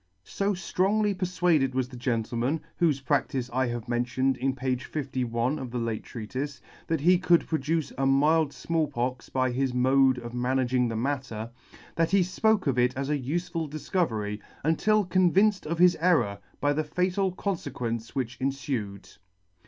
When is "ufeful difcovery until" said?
13.19-15.05